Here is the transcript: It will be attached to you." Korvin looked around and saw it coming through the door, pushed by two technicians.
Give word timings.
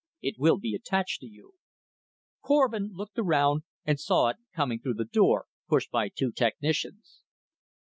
It 0.23 0.39
will 0.39 0.57
be 0.57 0.73
attached 0.73 1.19
to 1.21 1.27
you." 1.27 1.53
Korvin 2.43 2.89
looked 2.91 3.19
around 3.19 3.61
and 3.85 3.99
saw 3.99 4.29
it 4.29 4.37
coming 4.51 4.79
through 4.79 4.95
the 4.95 5.05
door, 5.05 5.45
pushed 5.67 5.91
by 5.91 6.09
two 6.09 6.31
technicians. 6.31 7.21